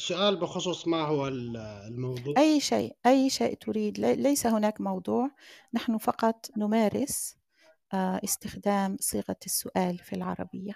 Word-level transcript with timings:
السؤال 0.00 0.36
بخصوص 0.36 0.88
ما 0.88 1.02
هو 1.02 1.28
ال- 1.28 1.56
الموضوع؟ 1.56 2.34
أي 2.38 2.60
شيء 2.60 2.96
أي 3.06 3.30
شيء 3.30 3.54
تريد. 3.56 3.98
لي- 3.98 4.16
ليس 4.16 4.46
هناك 4.46 4.80
موضوع. 4.80 5.30
نحن 5.74 5.98
فقط 5.98 6.50
نمارس 6.56 7.36
آه، 7.92 8.20
استخدام 8.24 8.96
صيغة 9.00 9.36
السؤال 9.46 9.98
في 9.98 10.12
العربية. 10.16 10.72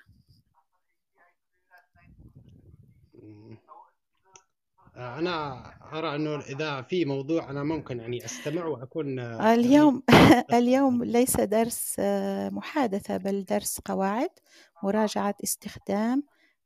آه، 4.96 5.18
أنا 5.18 5.64
أرى 5.98 6.14
أنه 6.16 6.40
إذا 6.40 6.82
في 6.82 7.04
موضوع 7.04 7.50
أنا 7.50 7.62
ممكن 7.62 8.00
يعني 8.00 8.24
أستمع 8.24 8.64
وأكون 8.66 9.18
آه، 9.18 9.38
يعني 9.38 9.54
اليوم 9.54 10.02
اليوم 10.58 11.04
ليس 11.04 11.40
درس 11.40 11.96
محادثة 12.52 13.16
بل 13.16 13.44
درس 13.44 13.80
قواعد 13.84 14.30
مراجعة 14.82 15.34
استخدام 15.44 16.22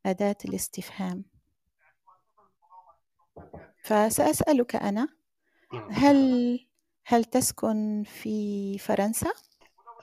أداة 0.06 0.36
الاستفهام. 0.44 1.24
فسأسألك 3.82 4.76
أنا 4.76 5.08
نعم. 5.72 5.90
هل 5.90 6.60
هل 7.04 7.24
تسكن 7.24 8.04
في 8.06 8.78
فرنسا؟ 8.78 9.32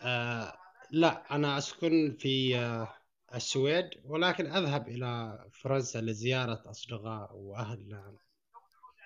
آه، 0.02 0.54
لا 0.92 1.36
أنا 1.36 1.58
أسكن 1.58 2.16
في 2.20 2.58
آه، 2.58 2.94
السويد 3.36 3.90
ولكن 4.06 4.46
أذهب 4.46 4.88
إلى 4.88 5.40
فرنسا 5.52 6.02
لزيارة 6.02 6.64
أصدقاء 6.66 7.30
وأهل 7.34 8.02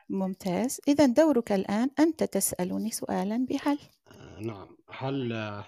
ممتاز. 0.10 0.82
إذا 0.88 1.06
دورك 1.06 1.52
الآن 1.52 1.90
أنت 2.00 2.24
تسألني 2.24 2.92
سؤالا 2.92 3.46
بهل 3.50 3.80
آه، 4.12 4.40
نعم. 4.40 4.78
هل 4.90 5.34
آه، 5.34 5.66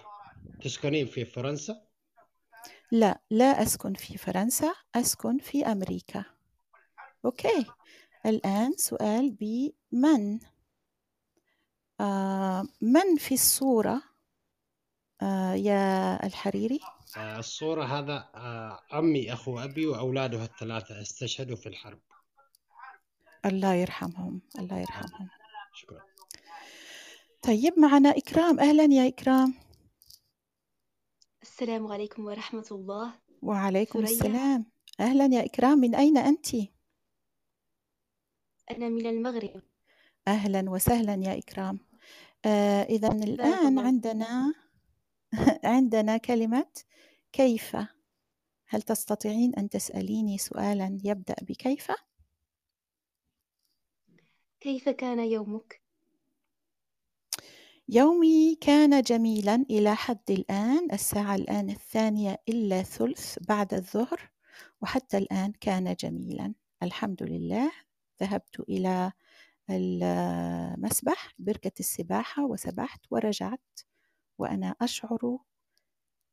تسكنين 0.62 1.06
في 1.06 1.24
فرنسا؟ 1.24 1.82
لا 2.90 3.20
لا 3.30 3.62
أسكن 3.62 3.94
في 3.94 4.18
فرنسا 4.18 4.74
أسكن 4.94 5.38
في 5.38 5.66
أمريكا. 5.66 6.24
أوكي. 7.24 7.66
الآن 8.26 8.72
سؤال 8.76 9.30
بمن 9.30 10.40
آه 12.00 12.68
من 12.80 13.16
في 13.18 13.34
الصورة؟ 13.34 14.02
آه 15.22 15.54
يا 15.54 16.26
الحريري. 16.26 16.80
آه، 17.16 17.38
الصورة 17.38 17.84
هذا 17.84 18.30
آه، 18.34 18.80
عمي 18.90 19.32
أخو 19.32 19.58
أبي 19.58 19.86
وأولاده 19.86 20.44
الثلاثة 20.44 21.00
استشهدوا 21.02 21.56
في 21.56 21.68
الحرب. 21.68 22.00
الله 23.46 23.74
يرحمهم 23.74 24.40
الله 24.58 24.78
يرحمهم. 24.78 25.28
شكرا. 25.74 26.00
طيب 27.42 27.78
معنا 27.78 28.10
إكرام. 28.10 28.60
أهلا 28.60 28.84
يا 28.84 29.08
إكرام. 29.08 29.54
السلام 31.42 31.92
عليكم 31.92 32.24
ورحمة 32.24 32.66
الله. 32.70 33.12
وعليكم 33.42 33.98
السلام. 34.02 34.66
أهلا 35.00 35.26
يا 35.26 35.44
إكرام. 35.44 35.78
من 35.78 35.94
أين 35.94 36.18
أنت؟ 36.18 36.71
أنا 38.70 38.88
من 38.88 39.06
المغرب. 39.06 39.62
أهلا 40.28 40.70
وسهلا 40.70 41.14
يا 41.14 41.38
إكرام. 41.38 41.78
آه 42.44 42.82
إذا 42.82 43.08
الآن 43.08 43.78
عندنا 43.78 44.54
عندنا 45.64 46.16
كلمة 46.16 46.66
كيف؟ 47.32 47.76
هل 48.68 48.82
تستطيعين 48.82 49.54
أن 49.54 49.68
تسأليني 49.68 50.38
سؤالا 50.38 50.98
يبدأ 51.04 51.34
بكيف؟ 51.42 51.92
كيف 54.60 54.88
كان 54.88 55.18
يومك؟ 55.18 55.82
يومي 57.88 58.54
كان 58.60 59.02
جميلا 59.02 59.54
إلى 59.70 59.96
حد 59.96 60.30
الآن. 60.30 60.92
الساعة 60.92 61.34
الآن 61.34 61.70
الثانية 61.70 62.42
إلا 62.48 62.82
ثلث 62.82 63.38
بعد 63.48 63.74
الظهر 63.74 64.30
وحتى 64.82 65.18
الآن 65.18 65.52
كان 65.52 65.94
جميلا. 66.00 66.54
الحمد 66.82 67.22
لله. 67.22 67.72
ذهبت 68.22 68.60
إلى 68.60 69.12
المسبح 69.70 71.34
بركة 71.38 71.72
السباحة 71.80 72.44
وسبحت 72.46 73.00
ورجعت 73.10 73.80
وأنا 74.38 74.74
أشعر 74.80 75.38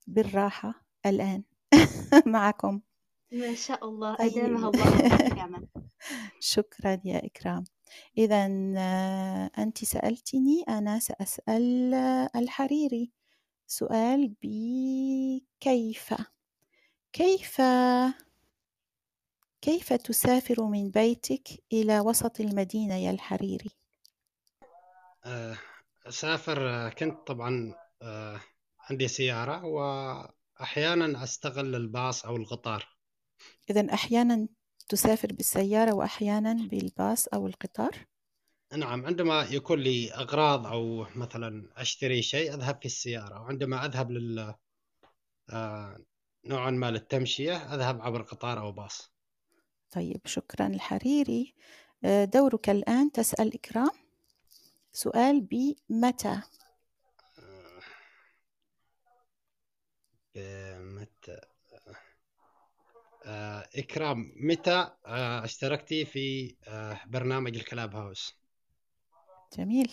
بالراحة 0.08 0.86
الآن 1.06 1.44
معكم. 2.36 2.81
ما 3.31 3.56
شاء 3.56 3.90
الله 3.90 4.16
طيب. 4.16 4.38
أدامها 4.38 4.69
الله 4.69 5.68
شكرا 6.40 7.02
يا 7.06 7.25
إكرام. 7.25 7.64
إذا 8.18 8.46
أنت 9.58 9.85
سألتني 9.85 10.64
أنا 10.69 11.00
سأسأل 11.00 11.94
آه، 11.94 12.30
الحريري. 12.35 13.12
سؤال 13.68 14.34
بكيف. 14.41 16.14
كيف 17.14 17.62
كيف 19.62 19.94
تسافر 19.94 20.64
من 20.64 20.90
بيتك 20.90 21.47
إلى 21.74 22.00
وسط 22.00 22.40
المدينة 22.40 22.96
يا 22.96 23.12
الحريري؟ 23.12 23.70
آه، 25.25 25.58
أسافر 26.08 26.70
آه، 26.70 26.90
كنت 26.90 27.28
طبعا 27.28 27.74
آه، 28.02 28.40
عندي 28.90 29.08
سيارة 29.08 29.66
وأحيانا 29.66 31.24
أستغل 31.24 31.75
الباص 31.75 32.25
أو 32.25 32.36
القطار. 32.36 32.88
إذا 33.70 33.94
أحيانا 33.94 34.47
تسافر 34.90 35.34
بالسيارة 35.34 35.94
وأحيانا 35.94 36.53
بالباص 36.53 37.28
أو 37.28 37.47
القطار؟ 37.47 38.06
نعم 38.78 39.06
عندما 39.06 39.47
يكون 39.52 39.80
لي 39.80 40.14
أغراض 40.14 40.68
أو 40.68 41.06
مثلا 41.16 41.70
أشتري 41.78 42.22
شيء 42.22 42.53
أذهب 42.53 42.80
في 42.80 42.86
السيارة 42.86 43.41
وعندما 43.41 43.86
أذهب 43.86 44.12
لل 44.12 44.53
آه، 45.50 45.97
نوعا 46.46 46.72
ما 46.72 46.91
للتمشية 46.91 47.56
أذهب 47.58 48.02
عبر 48.02 48.22
قطار 48.22 48.59
أو 48.59 48.72
باص. 48.72 49.19
طيب 49.92 50.22
شكرا 50.26 50.68
الحريري 50.68 51.54
آه، 52.04 52.26
دورك 52.26 52.70
الآن. 52.70 53.12
تسأل 53.12 53.54
إكرام. 53.54 53.92
سؤال 54.92 55.42
بمتى 55.42 56.42
آه، 57.40 57.82
آه، 60.36 60.80
متى؟ 60.80 61.42
آه، 63.26 63.70
إكرام 63.76 64.34
متى 64.36 64.90
اشتركتي 65.06 66.06
في 66.06 66.56
برنامج 67.06 67.56
الكلاب 67.56 67.96
هاوس؟ 67.96 68.36
جميل. 69.58 69.92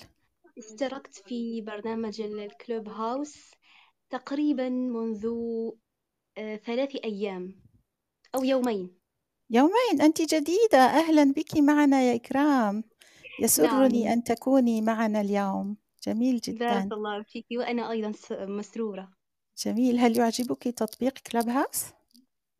اشتركت 0.59 1.15
في 1.29 1.61
برنامج 1.61 2.21
الكلوب 2.21 2.89
هاوس 2.89 3.51
تقريبا 4.11 4.69
منذ 4.69 5.29
ثلاث 6.37 6.97
أيام 7.05 7.63
أو 8.35 8.45
يومين. 8.45 8.96
يومين 9.51 10.01
أنت 10.01 10.23
جديدة. 10.35 10.79
أهلا 10.79 11.33
بك 11.33 11.57
معنا 11.57 12.03
يا 12.03 12.15
إكرام. 12.15 12.85
يسرني 13.43 14.05
نعم. 14.05 14.13
أن 14.13 14.25
تكوني 14.25 14.81
معنا 14.81 15.21
اليوم. 15.21 15.77
جميل 16.07 16.41
بارك 16.49 16.51
جدا 16.51 16.89
الله 16.95 17.23
فيك 17.23 17.47
وأنا 17.59 17.91
أيضا 17.91 18.13
س- 18.13 18.33
مسرورة. 18.33 19.13
جميل. 19.65 19.99
هل 19.99 20.19
يعجبك 20.19 20.63
تطبيق 20.63 21.19
كلاب 21.19 21.49
هاوس؟ 21.49 21.85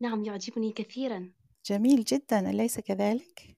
نعم 0.01 0.23
يعجبني 0.25 0.71
كثيرا. 0.71 1.31
جميل 1.65 2.03
جدا. 2.03 2.49
أليس 2.49 2.79
كذلك؟ 2.79 3.57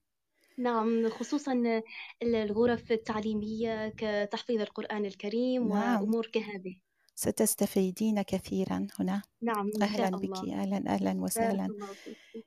نعم 0.58 1.10
خصوصا 1.10 1.82
الغرف 2.24 2.92
التعليمية 2.92 3.94
كتحفيظ 3.98 4.62
القرآن 4.62 5.06
الكريم 5.06 5.68
نعم. 5.68 6.02
وأمور 6.02 6.26
كهذه. 6.28 6.76
ستستفيدين 7.16 8.22
كثيرا 8.22 8.88
هنا. 9.00 9.22
نعم 9.42 9.72
إن 9.76 9.82
أهلا 9.84 10.10
بك. 10.18 10.24
الله. 10.24 10.62
أهلا 10.62 10.78
أهلا 10.88 11.12
بارك 11.12 11.24
وسهلا 11.24 11.66
الله 11.66 11.88
فيك. 11.94 12.46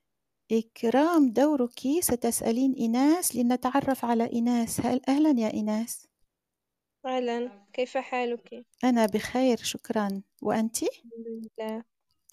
إكرام 0.52 1.30
دورك 1.30 1.80
ستسألين 2.00 2.74
إناس 2.78 3.36
لنتعرف 3.36 4.04
على 4.04 4.32
إناس. 4.32 4.80
هل 4.80 5.00
أهلا 5.08 5.40
يا 5.40 5.54
إناس؟ 5.54 6.06
أهلا. 7.06 7.66
كيف 7.72 7.96
حالك؟ 7.96 8.66
أنا 8.84 9.06
بخير 9.06 9.56
شكرا. 9.56 10.22
وأنت؟ 10.42 10.82
الحمد 10.82 11.26
لله. 11.26 11.84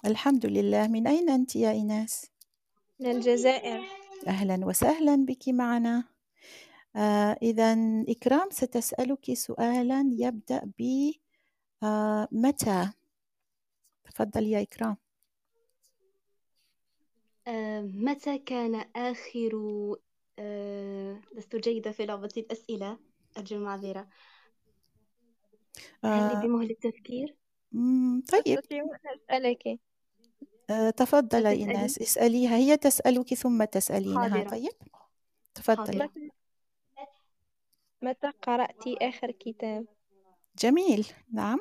الحمد 0.05 0.45
لله. 0.45 0.87
من 0.87 1.07
أين 1.07 1.29
أنت 1.29 1.55
يا 1.55 1.71
إناس؟ 1.71 2.25
من 2.99 3.11
الجزائر. 3.11 3.83
أهلا 4.27 4.65
وسهلا 4.65 5.15
بك 5.15 5.49
معنا. 5.49 6.03
آه 6.95 7.37
إذا 7.41 7.77
إكرام 8.09 8.49
ستسألك 8.51 9.33
سؤالا 9.33 10.09
يبدأ 10.11 10.71
ب 10.79 11.11
آه 11.83 12.27
متى؟ 12.31 12.91
تفضل 14.03 14.47
يا 14.47 14.61
إكرام. 14.61 14.97
متى 17.81 18.37
كان 18.37 18.75
آخر 18.95 19.51
آه، 20.39 21.21
لست 21.35 21.55
جيدة 21.55 21.91
في 21.91 22.05
لعبة 22.05 22.29
الأسئلة؟ 22.37 22.99
أرجو 23.37 23.55
المعذرة 23.57 24.07
هل 26.05 26.35
آه 26.35 26.41
بمهلة 26.41 26.75
تفكير؟ 26.81 27.35
مم، 27.71 28.23
طيب. 28.31 28.57
أستطيع 28.59 28.83
أن 28.83 28.89
أسألك. 29.15 29.79
آه 30.69 30.89
تفضل 30.89 31.45
يا 31.45 31.53
تسألي 31.53 31.63
إناس 31.63 31.99
اسأليها 31.99 32.55
هي 32.55 32.77
تسألك 32.77 33.33
ثم 33.33 33.63
تسألينها 33.63 34.29
حاضرة. 34.29 34.49
طيب؟ 34.49 34.71
تفضلي. 35.55 35.99
حاضرة 35.99 36.11
متى 38.01 38.31
قرأت 38.41 38.87
آخر 39.01 39.31
كتاب؟ 39.31 39.85
جميل. 40.59 41.07
نعم. 41.33 41.59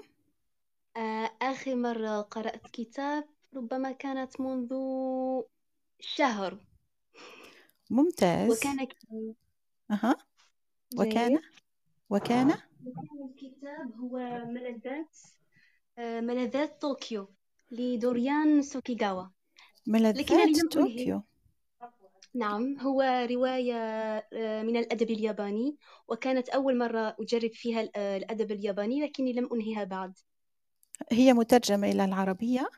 آه، 0.96 1.30
آخر 1.42 1.74
مرة 1.74 2.20
قرأت 2.20 2.66
كتاب 2.72 3.28
ربما 3.56 3.92
كانت 3.92 4.40
منذ 4.40 4.72
شهر. 6.00 6.58
ممتاز. 7.90 8.50
وكان 8.52 8.86
أها. 9.90 10.16
وكان؟ 10.96 11.40
وكان؟ 12.10 12.50
الكتاب 13.30 13.92
هو 14.00 14.18
ملذات 14.46 15.16
آه، 15.98 16.20
ملذات 16.20 16.80
طوكيو 16.80 17.30
لدوريان 17.70 18.62
سوكيغاوا. 18.62 19.26
ملذات 19.86 20.72
طوكيو. 20.72 21.22
نعم 22.34 22.78
هو 22.80 23.26
رواية 23.30 23.74
آه، 24.32 24.62
من 24.62 24.76
الأدب 24.76 25.10
الياباني 25.10 25.76
وكانت 26.08 26.48
أول 26.48 26.78
مرة 26.78 27.16
أجرب 27.20 27.50
فيها 27.52 27.88
آه، 27.96 28.16
الأدب 28.16 28.52
الياباني 28.52 29.04
لكني 29.06 29.32
لم 29.32 29.48
أنهيها 29.52 29.84
بعد. 29.84 30.18
هي 31.12 31.32
مترجمة 31.32 31.90
إلى 31.90 32.04
العربية؟ 32.04 32.68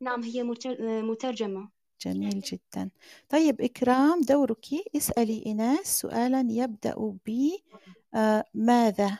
نعم 0.00 0.22
هي 0.22 0.42
متر- 0.42 1.02
مترجمة. 1.02 1.75
جميل 2.00 2.40
جدا. 2.40 2.90
طيب 3.28 3.60
إكرام 3.60 4.20
دورك. 4.20 4.66
اسألي 4.96 5.42
إناس 5.46 6.00
سؤالا 6.00 6.46
يبدأ 6.50 6.94
ب 7.26 7.50
آه، 8.14 8.44
ماذا؟ 8.54 9.18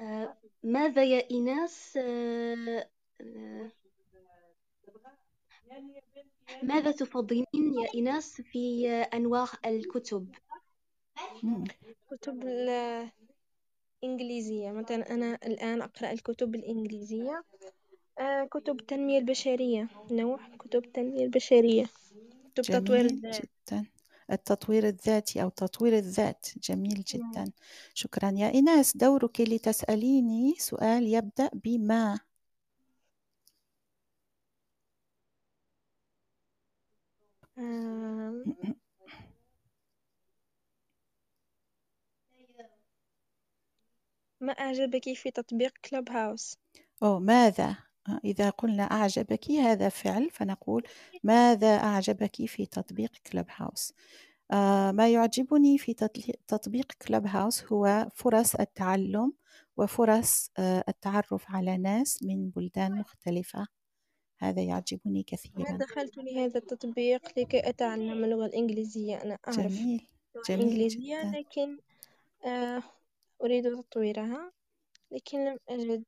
آه، 0.00 0.36
ماذا 0.62 1.04
يا 1.04 1.30
إيناس 1.30 1.96
آه، 1.96 2.88
آه، 3.20 3.70
ماذا 6.62 6.90
تفضلين 6.90 7.46
يا 7.54 7.94
إيناس 7.94 8.40
في 8.40 8.88
أنواع 8.90 9.46
الكتب. 9.66 10.34
كتب 12.10 12.42
الإنجليزية. 14.02 14.70
مثلا 14.72 15.14
أنا 15.14 15.38
الآن 15.46 15.82
أقرأ 15.82 16.10
الكتب 16.12 16.54
الإنجليزية. 16.54 17.44
آه، 18.18 18.44
كتب 18.50 18.80
التنمية 18.80 19.18
البشرية. 19.18 19.88
نوع 20.10 20.40
كتب 20.58 20.84
التنمية 20.84 21.24
البشرية. 21.24 21.84
كتب 22.54 22.62
تطوير 22.62 23.06
جميل 23.06 23.06
الذات. 23.06 23.42
جدا. 23.70 23.86
التطوير 24.32 24.86
الذاتي 24.88 25.42
أو 25.42 25.48
تطوير 25.48 25.96
الذات. 25.98 26.46
جميل 26.56 27.04
نعم. 27.14 27.32
جدا. 27.32 27.52
شكرا. 27.94 28.30
يا 28.36 28.50
إيناس 28.54 28.96
دورك 28.96 29.40
لتسأليني 29.40 30.54
سؤال 30.58 31.02
يبدأ 31.08 31.50
بما. 31.54 32.20
ما 44.40 44.52
أعجبك 44.52 45.12
في 45.14 45.30
تطبيق 45.30 45.72
كلوب 45.90 46.10
هاوس 46.10 46.56
أو 47.02 47.20
ماذا؟ 47.20 47.76
إذا 48.24 48.50
قلنا 48.50 48.82
أعجبك 48.82 49.50
هذا 49.50 49.88
فعل 49.88 50.30
فنقول 50.30 50.82
ماذا 51.22 51.76
أعجبك 51.76 52.46
في 52.46 52.66
تطبيق 52.66 53.12
كلوب 53.32 53.46
هاوس 53.56 53.92
آه، 54.52 54.92
ما 54.92 55.08
يعجبني 55.08 55.78
في 55.78 55.94
تطبيق 56.48 56.92
كلوب 57.08 57.26
هاوس 57.26 57.64
هو 57.64 58.10
فرص 58.14 58.54
التعلم 58.54 59.32
وفرص 59.76 60.50
آه، 60.58 60.84
التعرف 60.88 61.44
على 61.48 61.78
ناس 61.78 62.22
من 62.22 62.50
بلدان 62.50 62.92
مختلفة. 62.92 63.66
هذا 64.38 64.62
يعجبني 64.62 65.22
كثيرا. 65.22 65.76
دخلت 65.76 66.16
لهذا 66.16 66.58
التطبيق 66.58 67.38
لكي 67.38 67.68
أتعلم 67.68 68.24
اللغة 68.24 68.46
الإنجليزية. 68.46 69.22
أنا 69.22 69.38
أعرف 69.48 69.58
جميل. 69.58 70.06
جميل 70.48 70.60
الإنجليزية 70.60 71.20
جدا. 71.20 71.38
لكن 71.38 71.78
آه، 72.44 72.82
أريد 73.42 73.82
تطويرها 73.82 74.52
لكن 75.10 75.44
لم 75.44 75.58
أجد 75.68 76.04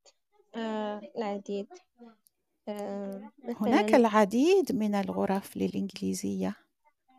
العديد. 1.16 1.66
آه، 2.69 3.31
هناك 3.61 3.85
مثلا 3.85 3.97
العديد 3.97 4.73
من 4.73 4.95
الغرف 4.95 5.57
للإنجليزية. 5.57 6.57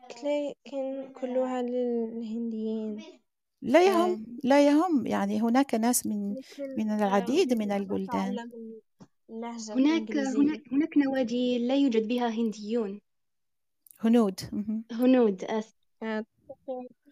لكن 0.09 1.13
كلها 1.21 1.61
للهنديين. 1.61 3.03
لا 3.61 3.79
آه، 3.79 3.83
يهم 3.83 4.25
لا 4.43 4.67
يهم. 4.67 5.07
يعني 5.07 5.41
هناك 5.41 5.75
ناس 5.75 6.05
من 6.05 6.33
لكن 6.33 6.75
من 6.77 6.89
آه، 6.89 6.97
العديد 7.07 7.53
من 7.53 7.71
البلدان. 7.71 8.35
اللهجة 9.29 9.73
هناك 9.73 10.11
الإنجليزية 10.11 10.39
هناك 10.39 10.61
هناك 10.71 10.97
نوادي 10.97 11.67
لا 11.67 11.75
يوجد 11.75 12.07
بها 12.07 12.27
هنديون. 12.27 13.01
هنود. 13.99 14.39
مهم. 14.51 14.83
هنود 14.91 15.43
آسف 15.43 15.75
آه، 16.03 16.25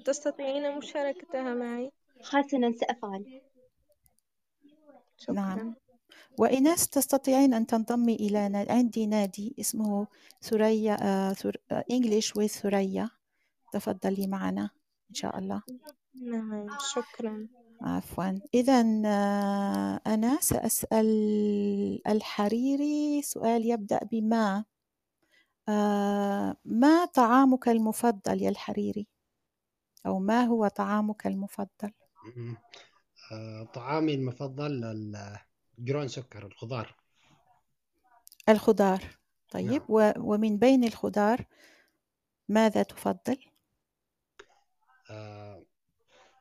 تستطيعين 0.06 0.78
مشاركتها 0.78 1.54
معي؟ 1.54 1.92
حسنا 2.24 2.72
سأفعل. 2.72 3.42
نعم. 5.30 5.58
شكرا 5.58 5.76
وإناس 6.38 6.90
تستطيعين 6.90 7.54
أن 7.54 7.68
تنضمي 7.68 8.16
إلى 8.16 8.66
عندي 8.70 9.08
نادي 9.08 9.56
اسمه 9.60 10.08
ثريا 10.42 10.98
آه، 11.02 11.34
ثر... 11.34 11.58
آه، 11.72 11.86
English 11.92 12.32
with 12.40 12.46
ثريا 12.46 13.10
تفضلي 13.72 14.28
معنا 14.28 14.70
إن 15.10 15.16
شاء 15.16 15.40
الله. 15.40 15.62
نعم 16.22 16.68
شكرا. 16.94 17.48
عفوا. 17.82 18.40
إذا 18.54 18.82
أنا 20.08 20.38
سأسأل 20.42 21.08
الحريري 22.08 23.22
سؤال 23.22 23.66
يبدأ 23.66 24.00
بما. 24.12 24.66
آه، 25.70 26.56
ما 26.66 27.06
طعامك 27.06 27.70
المفضل 27.70 28.42
يا 28.42 28.50
الحريري؟ 28.50 29.08
أو 30.06 30.20
ما 30.20 30.44
هو 30.44 30.68
طعامك 30.68 31.28
المفضل. 31.28 31.92
آه، 33.32 33.64
طعامي 33.74 34.14
المفضل 34.14 34.82
الجرون 35.80 36.08
سكر 36.08 36.46
الخضار. 36.46 36.96
الخضار. 38.50 39.04
طيب 39.52 39.72
نعم. 39.72 39.86
و... 39.90 40.12
ومن 40.18 40.58
بين 40.58 40.84
الخضار 40.84 41.46
ماذا 42.50 42.84
تفضل؟ 42.84 43.38
آه، 45.10 45.64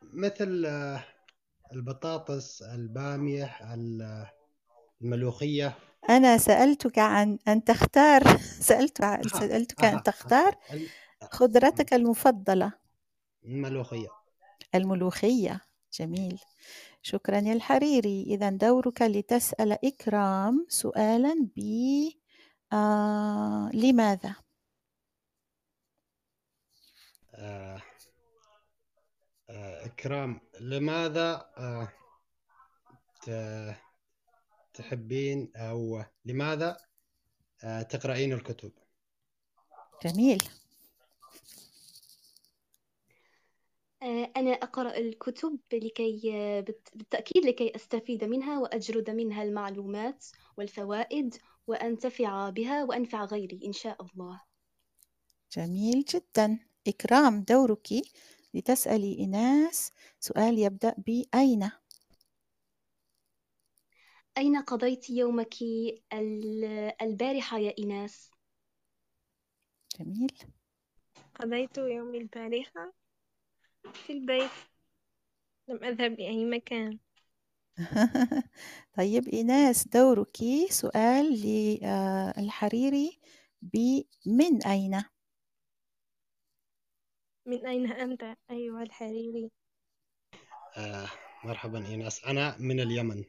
مثل 0.02 0.64
آه، 0.66 1.04
البطاطس 1.72 2.62
البامية 2.62 3.75
ال- 3.75 4.26
الملوخية. 5.02 5.78
أنا 6.10 6.38
سألتك 6.38 6.98
عن 6.98 7.38
أن 7.48 7.64
تختار 7.64 8.22
سألت 8.69 8.98
سألتك 9.28 9.84
أن 9.84 10.02
تختار 10.02 10.54
خضرتك 11.32 11.94
المفضلة. 11.94 12.72
الملوخية. 13.44 14.08
الملوخية. 14.75 15.60
جميل. 15.92 16.40
شكرا 17.06 17.38
يا 17.38 17.52
الحريري. 17.52 18.22
إذا 18.22 18.50
دورك 18.50 19.02
لتسأل 19.02 19.72
إكرام 19.72 20.66
سؤالا 20.68 21.48
ب 21.56 21.60
آه 22.72 23.70
لماذا؟ 23.74 24.34
آه، 27.34 27.82
آه، 29.50 29.86
إكرام 29.86 30.40
لماذا 30.60 31.50
آه، 33.29 33.76
تحبين 34.74 35.52
أو 35.56 36.05
لماذا 36.24 36.76
تقرأين 37.90 38.32
الكتب؟ 38.32 38.72
جميل 40.05 40.43
آه، 40.43 40.64
أنا 44.37 44.51
أقرأ 44.51 44.96
الكتب 44.96 45.58
لكي 45.73 46.20
بالت- 46.63 46.96
بالتأكيد 46.96 47.44
لكي 47.46 47.77
أستفيد 47.77 48.25
منها 48.25 48.58
وأجرد 48.58 49.11
منها 49.11 49.43
المعلومات 49.43 50.27
والفوائد 50.56 51.34
وأنتفع 51.67 52.51
بها 52.51 52.84
وأنفع 52.84 53.25
غيري 53.25 53.61
إن 53.65 53.73
شاء 53.73 54.03
الله. 54.03 54.41
جميل 55.53 56.05
جدا. 56.05 56.58
إكرام 56.89 57.41
دورك 57.41 57.89
لتسألي 58.55 59.25
إناس. 59.25 59.93
سؤال 60.20 60.58
يبدأ 60.58 60.94
بأين 60.99 61.70
أين؟ 64.39 64.56
قضيت 64.63 65.11
يومك 65.11 65.63
ال- 66.13 66.93
البارحة 67.03 67.58
يا 67.58 67.75
إيناس؟ 67.79 68.31
جميل. 70.01 70.32
قضيت 71.34 71.79
يومي 71.79 72.19
البارحة؟ 72.19 73.04
في 74.06 74.13
البيت. 74.13 74.51
لم 75.69 75.84
أذهب 75.84 76.13
لأي 76.13 76.44
مكان. 76.44 76.99
طيب 78.96 79.29
إيناس 79.29 79.89
دورك. 79.89 80.37
سؤال 80.70 81.25
للحريري. 81.32 83.20
بمن 83.63 84.63
أين؟ 84.67 85.03
من 87.46 87.67
أين 87.67 87.93
أنت؟ 87.93 88.37
أيها 88.51 88.82
الحريري. 88.82 89.51
آه، 90.77 91.08
مرحبا 91.44 91.87
إيناس. 91.87 92.25
أنا 92.25 92.56
من 92.58 92.81
اليمن. 92.81 93.25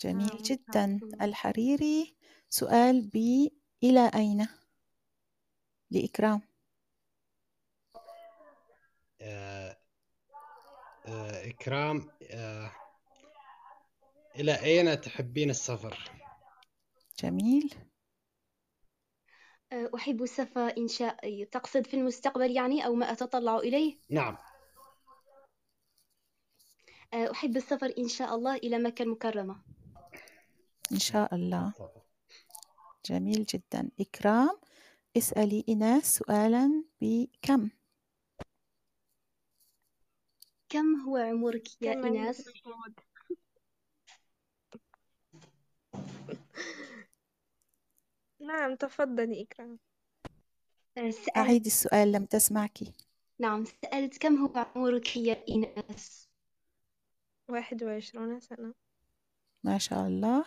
جميل 0.00 0.32
آه، 0.32 0.42
جدا. 0.42 1.00
الحريري 1.22 2.16
سؤال 2.48 3.10
ب 3.14 3.16
إلى 3.82 4.10
أين؟ 4.14 4.48
لإكرام. 5.90 6.49
إكرام 11.06 12.08
آه، 12.30 12.72
إلى 14.36 14.62
أين 14.62 15.00
تحبين 15.00 15.50
السفر؟ 15.50 16.10
جميل. 17.22 17.74
آه، 19.72 19.90
أحب 19.94 20.22
السفر 20.22 20.74
إن 20.78 20.88
شاء 20.88 21.44
تقصد 21.44 21.86
في 21.86 21.94
المستقبل 21.94 22.50
يعني 22.50 22.86
أو 22.86 22.94
ما 22.94 23.12
أتطلع 23.12 23.56
إليه؟ 23.56 23.96
نعم. 24.10 24.36
آه، 27.14 27.30
أحب 27.30 27.56
السفر 27.56 27.94
إن 27.98 28.08
شاء 28.08 28.34
الله 28.34 28.56
إلى 28.56 28.78
مكة 28.78 29.02
المكرمة. 29.02 29.62
إن 30.92 30.98
شاء 30.98 31.34
الله. 31.34 31.72
جميل 33.04 33.44
جدا. 33.44 33.90
إكرام 34.00 34.58
اسألي 35.16 35.64
إناس 35.68 36.14
سؤالا 36.14 36.84
بكم؟ 37.00 37.70
كم 40.70 41.00
هو 41.00 41.16
عمرك 41.16 41.82
يا 41.82 41.94
كم 41.94 42.04
إيناس؟ 42.04 42.48
نعم 48.40 48.74
تفضلي 48.74 49.42
إكرام. 49.42 49.78
آه، 50.98 51.10
سألت 51.10 51.36
أعيد 51.36 51.66
السؤال 51.66 52.12
لم 52.12 52.24
تسمعك. 52.24 52.78
نعم 53.38 53.64
سألت 53.64 54.18
كم 54.18 54.36
هو 54.36 54.66
عمرك 54.76 55.16
يا 55.16 55.44
إيناس؟ 55.48 56.28
واحد 57.48 57.84
وعشرون 57.84 58.40
سنة. 58.40 58.74
ما 59.64 59.78
شاء 59.78 60.06
الله. 60.06 60.44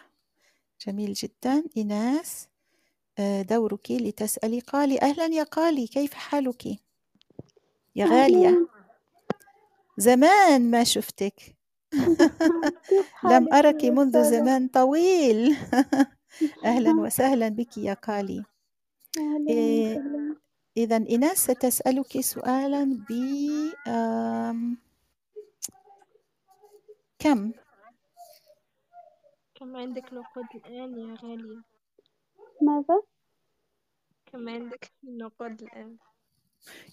جميل 0.88 1.14
جدا. 1.14 1.64
إناس 1.78 2.48
آه، 3.20 3.42
دورك 3.42 3.92
لتسألي 3.92 4.60
قالي 4.60 5.02
أهلا 5.02 5.26
يا 5.26 5.44
قالي 5.44 5.88
كيف 5.88 6.14
حالك؟ 6.14 6.66
يا 7.96 8.06
غالية. 8.06 8.68
زمان 9.98 10.72
ما 10.72 10.84
شفتك. 10.84 11.56
لم 13.32 13.54
أرك 13.54 13.86
منذ؟ 13.86 14.24
زمان 14.24 14.68
طويل. 14.68 15.56
أهلا 16.66 16.92
وسهلا 17.04 17.50
بك 17.50 17.78
يا 17.78 17.94
قالي. 17.94 18.44
إيه، 19.50 20.04
إذا 20.78 20.98
إناس 20.98 21.38
ستسألك 21.38 22.22
سؤالا 22.22 23.06
ب 23.10 23.14
كم؟ 27.20 27.52
كم 29.56 29.76
عندك 29.78 30.14
نقود 30.14 30.46
الآن 30.56 30.98
يا 31.00 31.16
غالية 31.24 31.62
ماذا؟ 32.62 33.02
كم 34.26 34.50
عندك 34.50 34.92
نقود 35.04 35.62
الآن؟ 35.62 35.98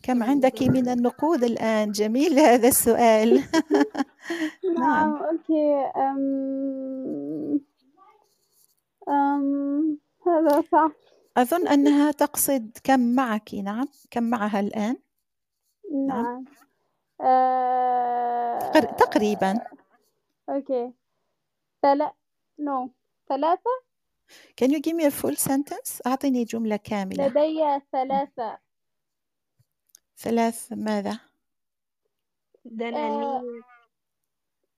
كم 0.03 0.23
عندك 0.23 0.63
من 0.63 0.89
النقود 0.89 1.45
الآن؟ 1.45 1.93
جميل 1.93 2.39
هذا 2.39 2.69
السؤال. 2.69 3.35
نعم 4.79 4.79
نعم. 4.79 5.13
okay. 5.23 5.75
أم... 5.97 7.61
أم... 9.09 9.99
هذا 10.27 10.63
صح. 10.73 10.91
أظن 11.37 11.69
أنها 11.69 12.11
تقصد 12.11 12.79
كم 12.85 13.01
معك. 13.15 13.55
نعم. 13.55 13.89
كم 14.11 14.23
معها 14.23 14.61
الآن؟ 14.61 14.97
نعم. 16.07 16.45
آه... 17.21 18.59
تقر- 18.59 18.93
تقريبا. 18.93 19.61
okay. 20.49 20.93
ثلا 21.83 22.13
نو. 22.59 22.91
ثلاثة؟ 23.29 23.71
Can 24.61 24.69
you 24.71 24.79
give 24.81 24.95
me 24.95 25.05
a 25.05 25.11
full 25.11 25.37
sentence 25.37 26.01
أعطيني 26.07 26.45
جملة 26.45 26.77
كاملة. 26.77 27.27
لدي 27.29 27.81
ثلاثة. 27.93 28.59
ثلاث 30.21 30.73
ماذا؟ 30.73 31.21
دنانير 32.65 33.63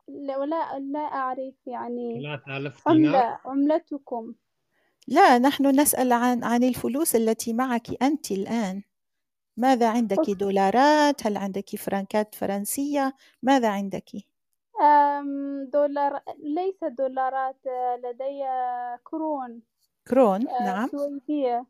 لا 0.08 0.38
ولا 0.38 0.78
لا 0.78 1.00
أعرف 1.00 1.54
يعني. 1.66 2.20
3000 2.20 2.88
دينار 2.88 3.16
عملة 3.16 3.38
عملتكم. 3.44 4.34
لا 5.08 5.38
نحن 5.38 5.80
نسأل 5.80 6.12
عن 6.12 6.44
عن 6.44 6.62
الفلوس 6.64 7.16
التي 7.16 7.52
معك 7.52 8.02
أنت 8.02 8.30
الآن. 8.30 8.82
ماذا 9.56 9.88
عندك. 9.90 10.30
دولارات؟ 10.30 11.26
هل 11.26 11.36
عندك 11.36 11.76
فرنكات 11.76 12.34
فرنسية؟ 12.34 13.16
ماذا 13.42 13.68
عندك؟ 13.68 14.10
دولار 15.72 16.20
ليس 16.38 16.84
دولارات 16.98 17.66
آه، 17.66 17.96
لدي 17.96 18.42
كرون. 19.04 19.62
كرون 20.08 20.48
آه، 20.48 20.64
نعم. 20.64 20.88
سويدية. 20.88 21.66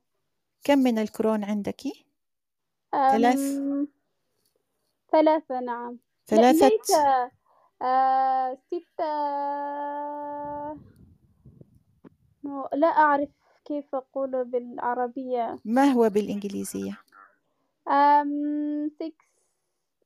كم 0.65 0.79
من 0.79 0.99
الكرون 0.99 1.45
عندك؟ 1.45 1.83
ثلاث؟ 2.93 3.39
أم، 3.39 3.89
ثلاثة 5.13 5.61
نعم. 5.61 5.99
لا 6.33 6.53
ثلاثة 6.53 6.69
ليس 6.69 6.91
آه، 7.83 8.59
ستة 8.67 9.13
نو، 12.45 12.69
لا 12.73 12.87
أعرف 12.87 13.29
كيف 13.65 13.95
أقول 13.95 14.45
بالعربية. 14.45 15.59
ما 15.65 15.85
هو 15.85 16.09
بالإنجليزية؟ 16.09 16.99
أم 17.89 18.91
six 19.03 19.15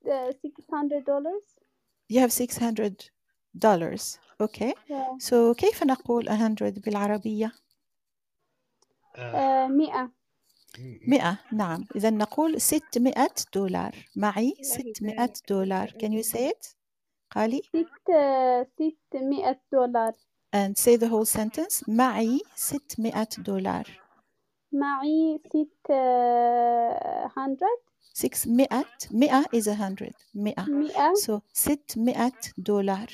uh, 0.05 0.31
six 0.31 0.65
hundred 0.73 1.05
dollars. 1.05 1.57
You 2.09 2.19
have 2.19 2.31
600 2.31 3.11
dollars. 3.53 4.19
Okay. 4.39 4.73
Yeah. 4.89 5.17
so 5.19 5.53
كيف 5.57 5.83
نقول 5.83 6.25
100 6.29 6.55
بالعربية؟ 6.85 7.51
آه، 9.15 9.65
آه، 9.65 9.67
مئة. 9.67 10.11
100 11.07 11.39
نعم. 11.51 11.85
إذا 11.95 12.09
نقول 12.09 12.61
600 12.61 13.27
دولار. 13.53 13.95
معي 14.15 14.49
الله 14.51 14.93
600 14.93 15.13
يبارك 15.13 15.49
دولار. 15.49 15.87
Can 15.87 16.11
you 16.11 16.23
say 16.23 16.49
it? 16.49 16.75
قالي؟ 17.31 17.61
ست 17.61 18.11
ستمائة 19.11 19.61
دولار. 19.71 20.13
And 20.55 20.77
say 20.77 20.95
the 20.97 21.07
whole 21.07 21.25
sentence. 21.25 21.89
معي 21.89 22.41
600 22.55 23.27
دولار. 23.37 24.01
معي 24.71 25.39
ست 25.45 25.91
آه، 25.91 27.27
hundred. 27.27 27.87
600 28.13 28.85
100 29.11 29.45
is 29.53 29.67
100 29.67 30.13
100 30.33 30.65
مئة. 30.69 31.13
so 31.15 31.41
600 31.53 32.53
دولار. 32.57 33.07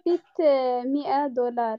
ست 0.00 0.40
مئة 0.86 1.26
دولار. 1.26 1.78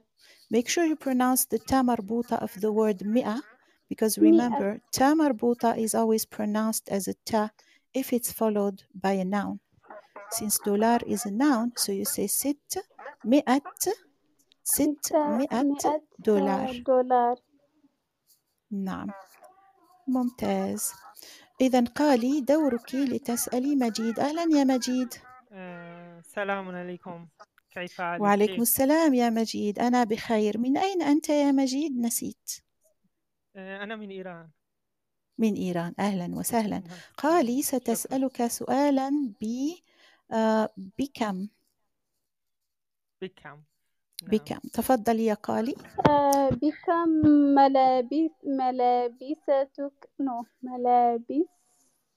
Make 0.53 0.67
sure 0.69 0.86
you 0.86 0.96
pronounce 0.96 1.46
the 1.46 1.60
تا 1.67 1.81
مربوطة 1.81 2.38
of 2.38 2.51
the 2.62 2.72
word 2.72 3.01
100 3.05 3.56
because 3.89 4.17
remember 4.17 4.79
تا 4.91 5.13
مربوطة 5.13 5.75
is 5.75 5.96
always 5.96 6.25
pronounced 6.25 6.89
as 6.89 7.08
a 7.08 7.13
ta 7.25 7.50
if 7.94 8.13
it's 8.13 8.32
followed 8.32 8.84
by 8.94 9.12
a 9.12 9.25
noun. 9.25 9.60
Since 10.32 10.60
دولار 10.65 11.03
is 11.08 11.25
a 11.25 11.32
noun 11.32 11.72
so 11.75 11.91
you 11.91 12.06
say 12.06 12.27
ست 12.27 12.84
مئة 13.25 13.62
ست 14.63 15.13
مئة 15.13 16.01
دولار 16.20 16.84
دولار 16.86 17.39
نعم 18.72 19.08
ممتاز 20.08 20.91
إذا 21.62 21.84
قالي 21.84 22.41
دورك 22.41 22.96
لتسألي 22.96 23.75
مجيد 23.75 24.20
أهلا 24.20 24.41
يا 24.41 24.63
مجيد 24.63 25.13
السلام 26.20 26.75
عليكم 26.75 27.27
كيف 27.72 28.01
حالك؟ 28.01 28.22
وعليكم 28.22 28.62
السلام 28.62 29.13
يا 29.13 29.29
مجيد 29.29 29.79
أنا 29.79 30.03
بخير 30.03 30.58
من 30.58 30.77
أين 30.77 31.01
أنت 31.01 31.29
يا 31.29 31.51
مجيد 31.51 32.00
نسيت 32.00 32.66
أنا 33.57 33.95
من 33.95 34.09
إيران. 34.09 34.49
من 35.37 35.53
إيران. 35.53 35.93
أهلا 35.99 36.35
وسهلا. 36.35 36.83
قالي. 37.17 37.61
ستسألك 37.61 38.47
سؤالا 38.47 39.33
ب 39.41 39.45
آه، 40.31 40.69
بكم؟ 40.99 41.47
بكم. 43.21 43.49
نعم. 43.49 43.63
بكم. 44.31 44.59
تفضلي 44.73 45.25
يا 45.25 45.33
قالي. 45.33 45.75
آه، 46.09 46.49
بكم 46.49 47.09
ملابس 47.55 48.31
ملابستك 48.43 50.09
نو 50.19 50.45
ملابس 50.63 51.45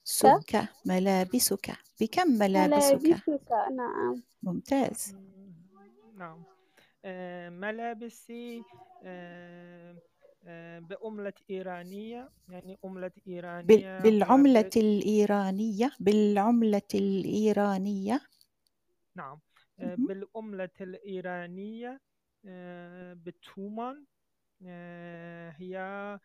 سك 0.05 0.69
ملابسك. 0.87 1.71
بكم 2.01 2.31
ملابسك؟ 2.31 2.95
ملابسك 2.95 3.53
نعم. 3.77 4.23
ممتاز. 4.43 5.15
مم، 5.15 5.55
نعم. 6.19 6.43
آه، 7.05 7.49
ملابسي 7.49 8.63
آه، 9.05 9.93
آه، 9.93 9.97
بعملة 10.81 11.33
إيرانية 11.51 12.31
يعني 12.49 12.79
عملة 12.85 13.13
إيرانية 13.29 13.63
بال- 13.67 14.03
بالعملة 14.03 14.71
الإيرانية 14.77 15.93
بالعملة 16.01 16.83
الإيرانية. 16.95 18.21
نعم. 19.17 19.39
آه،. 19.81 19.95
بالعملة 19.95 20.71
الإيرانية 20.81 22.01
آه، 22.47 23.13
بالتومان 23.13 24.05
آه، 24.67 25.55
هي 25.59 25.79
آه، 25.79 26.21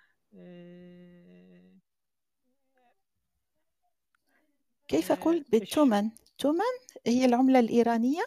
كيف 4.88 5.12
آه، 5.12 5.31
إيش؟ 5.34 5.50
بالتومن 5.50 6.10
تومن 6.38 6.75
هي 7.07 7.25
العملة 7.25 7.60
الإيرانية؟ 7.60 8.25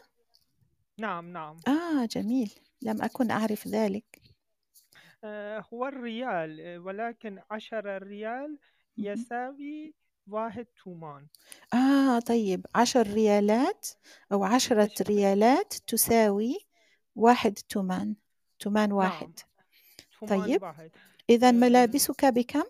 نعم 0.99 1.33
نعم. 1.33 1.57
آه 1.69 2.05
جميل. 2.05 2.55
لم 2.83 3.03
أكن 3.03 3.31
أعرف 3.31 3.69
ذلك. 3.69 4.28
آه، 5.25 5.65
هو 5.73 5.87
الريال 5.87 6.61
آه، 6.61 6.79
ولكن 6.79 7.41
عشرة 7.51 7.99
ريال 7.99 8.59
مهم. 8.97 9.13
يساوي 9.13 9.95
واحد 10.27 10.67
تومان. 10.85 11.27
آه 11.75 12.19
طيب. 12.19 12.67
عشر 12.75 13.03
ريالات 13.07 13.89
أو 14.33 14.45
عشرة؟ 14.45 14.91
ريالات 15.03 15.75
تساوي 15.87 16.59
واحد 17.17 17.59
تومان. 17.69 18.15
تومان 18.59 18.89
نعم. 18.89 18.99
واحد. 18.99 19.39
تومان 20.21 20.43
طيب. 20.43 20.63
واحد. 20.63 20.91
إذا 21.31 21.49
آه، 21.49 21.53
ملابسك 21.53 22.25
بكم؟ 22.25 22.65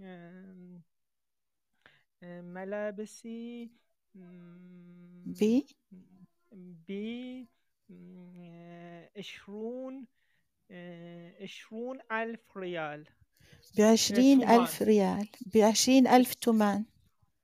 آم، 0.00 0.80
آم، 2.22 2.44
ملابسي 2.44 3.70
ب 4.14 5.60
ب 6.52 6.92
مم، 7.88 8.32
آه، 8.36 9.10
عشرون 9.16 9.94
آه، 9.96 10.19
عشرون 11.40 11.98
ألف 12.12 12.56
ريال. 12.56 13.04
بعشرين 13.78 14.40
تومان. 14.40 14.60
ألف 14.60 14.82
ريال. 14.82 15.28
بعشرين 15.54 16.06
ألف 16.06 16.34
تومان. 16.34 16.84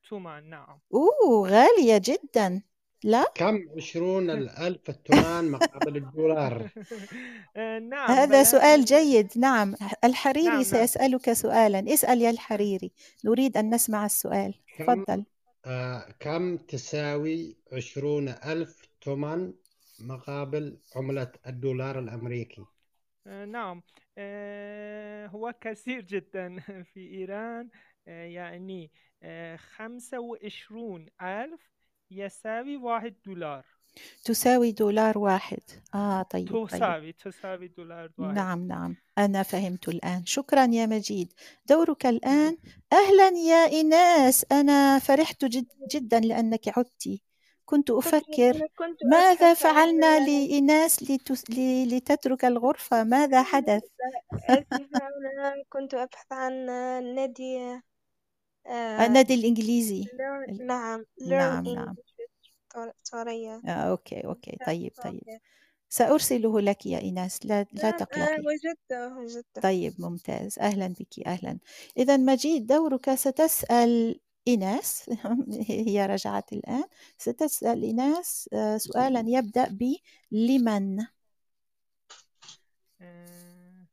تومان 0.09 0.51
نعم. 0.51 0.79
أوه 0.95 1.49
غالية 1.49 2.03
جدا. 2.05 2.63
لا؟ 3.05 3.25
كم؟ 3.35 3.59
عشرون 3.77 4.31
الألف 4.31 4.91
التومان 4.91 5.51
مقابل 5.51 5.97
الدولار. 5.97 6.71
آه، 7.57 7.79
نعم 7.79 8.11
هذا 8.11 8.43
سؤال 8.43 8.85
جيد. 8.85 9.33
نعم. 9.37 9.75
الحريري 10.05 10.47
نعم، 10.47 10.55
نعم. 10.55 10.63
سيسألك 10.63 11.33
سؤالا. 11.33 11.95
اسأل 11.95 12.23
يا 12.23 12.31
الحريري. 12.31 12.93
نريد 13.25 13.57
أن 13.57 13.75
نسمع 13.75 14.07
السؤال. 14.07 14.55
كم؟ 14.79 14.85
تفضل. 14.85 15.25
آه 15.65 16.15
كم 16.21 16.57
تساوي 16.57 17.57
عشرون 17.73 18.29
ألف 18.29 18.89
تومان 19.01 19.55
مقابل 20.01 20.79
عملة 20.97 21.33
الدولار 21.47 21.99
الأمريكي؟ 21.99 22.61
آه، 22.61 22.76
نعم. 23.27 23.83
آه، 24.19 25.27
هو 25.27 25.55
كثير 25.61 26.01
جدا 26.01 26.57
في 26.95 27.01
إيران. 27.11 27.71
آه، 28.09 28.25
يعني 28.27 28.91
آه، 29.23 29.57
خمسة 29.57 30.21
وعشرون 30.21 31.07
ألف 31.23 31.71
يساوي 32.11 32.77
واحد 32.77 33.15
دولار. 33.27 33.65
تساوي 34.25 34.73
دولار 34.73 35.19
واحد. 35.19 35.61
آه 35.95 36.23
طيب 36.23 36.67
طيب. 36.67 36.67
تساوي 36.67 37.13
تساوي 37.13 37.69
دولار 37.69 38.11
واحد. 38.19 38.35
نعم 38.35 38.69
نعم. 38.69 38.97
أنا 39.19 39.43
فهمت 39.43 39.89
الآن. 39.89 40.27
شكرا 40.27 40.65
يا 40.73 40.87
مجيد. 40.87 41.33
دورك 41.67 42.07
الآن. 42.07 42.59
أهلا 42.93 43.29
يا 43.29 43.67
إيناس. 43.71 44.47
أنا 44.53 44.99
فرحت 44.99 45.45
جد 45.45 45.67
جدا 45.91 46.21
لأنك 46.21 46.79
عدت 46.79 47.21
كنت 47.67 47.91
أفكر 47.91 48.53
كنت 48.79 49.05
ماذا 49.05 49.55
فعلنا 49.55 50.21
لإيناس 50.27 51.03
لتس... 51.03 51.51
ل... 51.51 51.89
لتترك 51.97 52.45
الغرفة؟ 52.45 53.05
ماذا 53.05 53.43
حدث؟ 53.43 53.83
أنا 54.51 55.55
كنت 55.69 55.95
أبحث 55.95 56.27
عن 56.33 56.67
نادي 57.15 57.81
آه، 58.67 59.07
النادي 59.07 59.35
الإنجليزي. 59.35 60.05
learn- 60.05 60.63
نعم 60.63 61.05
نعم، 61.27 61.65
learn 61.65 61.69
نعم. 61.69 61.95
سورية 63.03 63.61
آه 63.67 63.71
okay 63.71 64.21
okay. 64.21 64.57
طيب 64.67 64.93
طيب. 65.05 65.21
سأرسله 65.89 66.61
لك 66.61 66.87
يا 66.87 66.99
إيناس. 66.99 67.47
لا 67.47 67.67
لا 67.73 67.89
آه، 67.89 67.91
تقلقي. 67.91 68.37
وجدته 68.43 69.19
وجدته. 69.19 69.61
طيب 69.63 69.95
ممتاز. 69.99 70.59
أهلا 70.59 70.87
بك 70.87 71.27
أهلا. 71.27 71.59
إذا 71.97 72.17
مجيد 72.17 72.67
دورك. 72.67 73.15
ستسأل 73.15 74.21
إيناس 74.49 75.11
هي 75.69 76.07
رجعت 76.07 76.53
الآن. 76.53 76.85
ستسأل 77.19 77.83
إيناس 77.83 78.51
آه، 78.53 78.77
سؤالا 78.77 79.25
يبدأ 79.27 79.69
ب 79.69 79.95
لمن؟ 80.33 81.07
آه، 83.01 83.87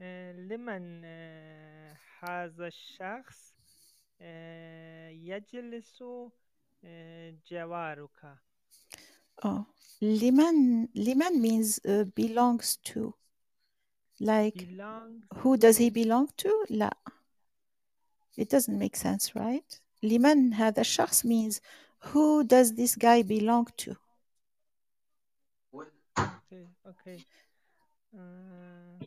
آه، 0.00 0.32
لمن 0.32 1.04
هذا 2.20 2.66
الشخص 2.66 3.54
يجلس 5.10 6.02
جوارك. 7.50 8.38
oh. 9.44 9.64
لمن 10.02 10.88
لمن 10.94 11.42
means 11.42 11.78
uh, 11.78 12.04
belongs 12.14 12.76
to. 12.84 13.14
Like 14.20 14.66
belongs 14.66 15.22
who 15.42 15.56
does 15.56 15.78
he 15.78 15.90
belong 15.90 16.28
to? 16.36 16.50
لا. 16.70 16.96
it 18.37 18.49
doesn't 18.49 18.77
make 18.79 18.95
sense 18.95 19.35
right 19.35 19.81
لمن 20.03 20.53
هذا 20.53 20.81
الشخص 20.81 21.25
means 21.25 21.59
who 21.99 22.43
does 22.43 22.73
this 22.75 22.95
guy 22.95 23.21
belong 23.23 23.65
to 23.85 23.95
اوكي 26.17 26.67
اوكي 26.85 27.25
آه، 28.15 28.99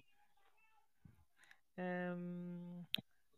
أم، 1.79 2.85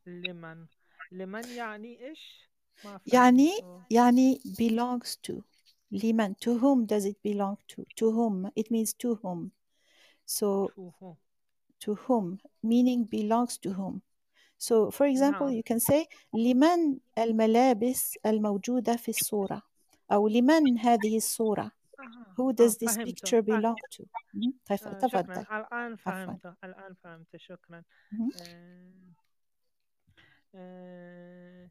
لمن 0.07 0.67
لمن 1.13 1.45
يعني 1.57 2.07
ايش 2.09 2.49
ما 2.85 3.01
يعني 3.07 3.51
فهمت 3.61 3.93
يعني 3.93 4.41
belongs 4.45 5.17
to 5.29 5.43
لمن 5.91 6.35
to 6.35 6.59
whom 6.61 6.87
does 6.87 7.05
it 7.05 7.17
belong 7.25 7.57
to 7.69 7.83
to 7.97 8.11
whom 8.13 8.51
it 8.57 8.71
means 8.71 8.93
to 8.93 9.15
whom 9.23 9.51
so 10.27 10.69
to 10.69 10.93
whom 11.01 11.17
to 11.81 11.95
whom 11.95 12.39
meaning 12.63 13.05
belongs 13.05 13.59
to 13.59 13.71
whom 13.79 14.01
so 14.64 14.92
for 14.92 15.06
example 15.06 15.50
نعم. 15.50 15.60
you 15.60 15.64
can 15.74 15.80
say 15.80 16.06
لمن 16.34 16.98
الملابس 17.18 18.18
الموجودة 18.26 18.96
في 18.96 19.10
الصورة? 19.10 19.62
أو 20.12 20.28
لمن 20.28 20.78
هذه 20.80 21.18
الصورة? 21.18 21.72
آه، 22.00 22.36
who 22.38 22.42
آه، 22.50 22.54
does 22.56 22.72
this 22.74 22.96
فهمت. 22.96 23.10
picture 23.10 23.42
belong 23.42 23.76
to? 23.98 24.06
تف- 24.66 24.88
آه، 24.88 24.94
تفضل. 24.94 25.44
شكرا. 25.44 25.58
الآن 25.60 25.96
فهمت. 25.96 26.46
الآن 26.64 26.94
فهمت. 27.04 27.36
شكرا. 27.38 27.84
آه، 28.42 28.92
آه، 30.56 31.70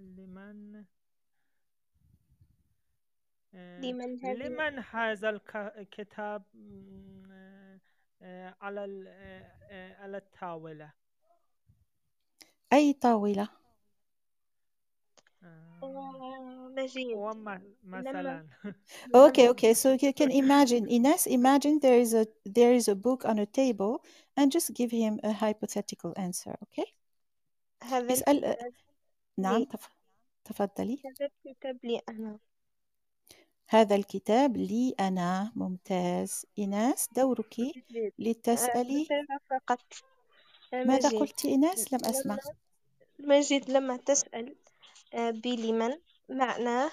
لمن 0.00 0.84
لمن 4.24 4.78
هذا 4.90 5.30
الك- 5.30 5.56
الكتاب 5.78 6.42
على 8.61 8.85
ال- 8.85 9.07
آه، 9.07 9.51
آه، 9.69 9.95
على 9.95 10.17
الطاولة 10.17 10.91
أي 12.73 12.93
طاولة 12.93 13.49
آه، 15.43 15.79
آه، 15.83 16.71
مجيد 16.75 17.07
وم- 17.07 17.75
مثلا 17.83 18.47
Okay, 19.13 19.47
okay. 19.49 19.73
So 19.73 19.93
you 19.93 20.13
can 20.13 20.31
imagine, 20.31 20.87
Ines, 20.87 21.27
imagine 21.27 21.79
there 21.79 21.99
is 21.99 22.13
a 22.13 22.25
there 22.45 22.73
is 22.73 22.87
a 22.87 22.95
book 22.95 23.23
on 23.25 23.39
a 23.39 23.45
table 23.45 24.03
and 24.37 24.51
just 24.51 24.73
give 24.73 24.91
him 24.91 25.19
a 25.23 25.31
hypothetical 25.31 26.13
answer, 26.17 26.55
okay? 26.63 26.93
هذا 27.83 28.13
اسأل 28.13 28.45
الكتاب 28.45 28.73
نعم 29.37 29.59
لي. 29.59 29.65
تف... 29.65 29.89
تفضلي 30.45 30.99
هذا 31.05 31.29
الكتاب 31.45 31.79
لي 31.83 32.01
أنا 32.09 32.39
هذا 33.68 33.96
الكتاب 33.96 34.56
لي 34.56 34.94
أنا 35.00 35.52
ممتاز. 35.56 36.46
إيناس 36.58 37.08
دورك 37.16 37.54
مجيد. 37.60 38.12
لتسألي 38.18 39.06
آه، 39.10 39.38
فقط 39.50 39.80
آه، 40.74 40.84
ماذا 40.84 41.08
مجيد. 41.08 41.20
قلت 41.20 41.44
إيناس 41.44 41.92
لم 41.92 42.00
أسمع. 42.04 42.38
مجيد 43.18 43.70
لما 43.70 43.96
تسأل. 43.96 44.56
آه، 45.14 45.30
بلمن. 45.30 45.98
معناه 46.28 46.90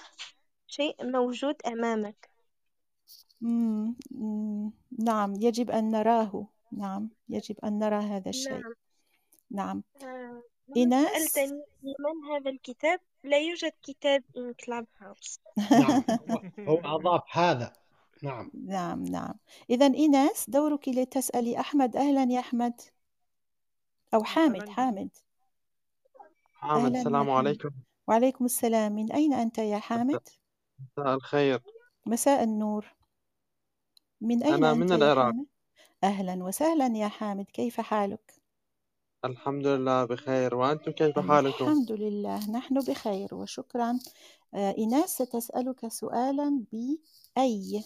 شيء 0.66 1.06
موجود 1.06 1.56
أمامك. 1.66 2.30
مم. 3.40 3.96
مم. 4.10 4.72
نعم 4.98 5.34
يجب 5.34 5.70
أن 5.70 5.90
نراه. 5.90 6.46
نعم 6.72 7.10
يجب 7.28 7.56
أن 7.64 7.78
نرى 7.78 7.96
هذا 7.96 8.28
الشيء. 8.30 8.52
نعم. 8.52 8.74
نعم. 9.50 9.82
آه، 10.02 10.42
إيناس 10.76 11.22
سألتني 11.22 11.62
لمن 11.82 12.34
هذا 12.34 12.50
الكتاب؟ 12.50 13.00
لا 13.24 13.38
يوجد 13.38 13.72
كتاب 13.82 14.24
in 14.36 14.64
Clubhouse. 14.64 15.38
نعم. 15.72 16.04
هو, 16.68 16.80
أضاف 16.84 17.22
هذا. 17.30 17.72
نعم. 18.22 18.50
نعم 18.54 19.04
نعم. 19.04 19.34
إذا 19.70 19.86
إيناس 19.86 20.50
دورك 20.50 20.88
لتسألي 20.88 21.60
أحمد. 21.60 21.96
أهلا 21.96 22.22
يا 22.32 22.40
أحمد. 22.40 22.80
أو 24.14 24.24
حامد 24.24 24.68
حامد. 24.68 25.10
حامد 26.54 26.96
السلام 26.96 27.30
عليكم. 27.30 27.70
وعليكم 28.08 28.44
السلام. 28.44 28.92
من 28.92 29.12
أين 29.12 29.32
أنت 29.32 29.58
يا 29.58 29.78
حامد؟ 29.78 30.20
مساء 30.96 31.14
الخير. 31.14 31.62
مساء 32.06 32.42
النور. 32.44 32.94
من 34.20 34.42
أين 34.42 34.54
أنا 34.54 34.72
أنت 34.72 34.78
من 34.78 34.92
العراق؟ 34.92 35.34
أهلا 36.04 36.44
وسهلا 36.44 36.86
يا 36.86 37.08
حامد. 37.08 37.44
كيف 37.44 37.80
حالك؟ 37.80 38.41
الحمد 39.24 39.66
لله 39.66 40.04
بخير. 40.04 40.54
وأنتم 40.54 40.92
كيف 40.92 41.18
حالكم؟ 41.18 41.64
الحمد 41.64 41.92
لله 41.92 42.50
نحن 42.50 42.80
بخير 42.80 43.34
وشكرا. 43.34 43.98
آه، 44.54 44.74
إيناس 44.78 45.22
ستسألك 45.22 45.88
سؤالا 45.88 46.64
بأي 46.72 47.84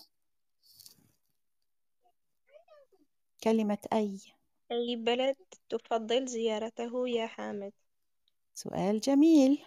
كلمة 3.45 3.79
أي. 3.93 4.21
أي 4.73 4.97
بلد 4.97 5.37
تفضل 5.69 6.27
زيارته 6.27 7.09
يا 7.09 7.27
حامد؟ 7.27 7.73
سؤال 8.55 9.01
جميل. 9.01 9.59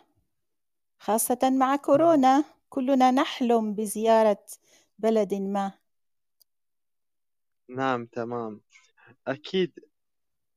خاصة 1.00 1.40
مع 1.44 1.76
كورونا 1.76 2.44
كلنا 2.70 3.12
نحلم 3.12 3.74
بزيارة 3.74 4.46
بلد 5.00 5.34
ما. 5.34 5.72
نعم 7.70 8.06
تمام. 8.06 8.62
أكيد 9.28 9.89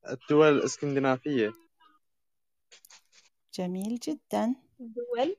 الدول 0.09 0.57
الإسكندنافية. 0.57 1.53
جميل 3.53 3.99
جدا. 3.99 4.55
دول 4.79 5.35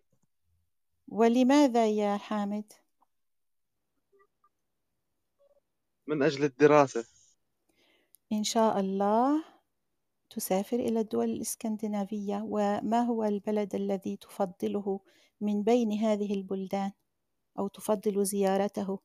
ولماذا 1.08 1.86
يا 1.86 2.16
حامد؟ 2.16 2.72
من 6.06 6.22
أجل 6.22 6.44
الدراسة. 6.44 7.06
إن 8.32 8.44
شاء 8.44 8.80
الله 8.80 9.44
تسافر 10.30 10.76
إلى 10.76 11.00
الدول 11.00 11.30
الإسكندنافية 11.30 12.42
وما 12.44 13.00
هو 13.00 13.24
البلد 13.24 13.74
الذي 13.74 14.16
تفضله 14.16 15.00
من 15.40 15.62
بين 15.62 15.92
هذه 15.92 16.34
البلدان 16.34 16.92
أو 17.58 17.68
تفضل 17.68 18.24
زيارته؟ 18.24 18.98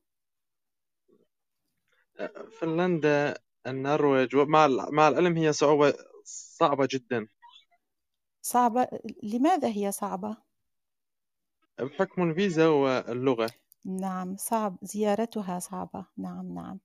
فنلندا 2.60 3.38
النرويج 3.68 4.36
ومع 4.36 4.68
مع 4.92 5.08
العلم 5.08 5.38
هي 5.38 5.54
صعوبة 5.54 5.94
صعبة 6.60 6.88
جدا. 6.92 7.28
صعبة؟ 8.42 8.88
لماذا 9.24 9.68
هي 9.68 9.92
صعبة؟ 9.92 10.38
بحكم 11.80 12.30
الفيزا 12.30 12.68
واللغة. 12.68 13.50
نعم 13.86 14.36
صعب 14.38 14.78
زيارتها 14.82 15.60
صعبة. 15.60 16.06
نعم 16.18 16.54
نعم. 16.54 16.80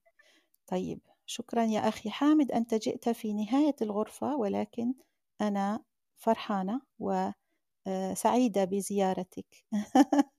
طيب 0.67 0.99
شكرا 1.25 1.63
يا 1.63 1.87
أخي 1.87 2.09
حامد. 2.09 2.51
أنت 2.51 2.73
جئت 2.73 3.09
في 3.09 3.33
نهاية 3.33 3.75
الغرفة 3.81 4.35
ولكن 4.35 4.93
أنا 5.41 5.83
فرحانة 6.17 6.81
وسعيدة 6.99 8.65
بزيارتك. 8.65 9.65